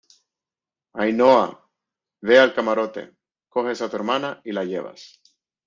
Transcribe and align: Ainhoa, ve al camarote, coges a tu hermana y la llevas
Ainhoa, 1.03 1.43
ve 2.31 2.39
al 2.45 2.55
camarote, 2.57 3.05
coges 3.59 3.87
a 3.87 3.91
tu 3.93 4.03
hermana 4.03 4.35
y 4.49 4.59
la 4.59 4.69
llevas 4.73 5.09